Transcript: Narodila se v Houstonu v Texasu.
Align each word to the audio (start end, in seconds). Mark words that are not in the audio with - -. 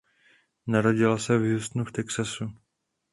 Narodila 0.67 1.17
se 1.19 1.37
v 1.37 1.53
Houstonu 1.53 1.85
v 1.85 1.91
Texasu. 1.91 2.45